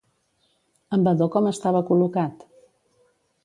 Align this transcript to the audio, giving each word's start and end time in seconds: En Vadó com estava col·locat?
En 0.97 1.03
Vadó 1.09 1.29
com 1.37 1.51
estava 1.51 1.85
col·locat? 1.93 2.45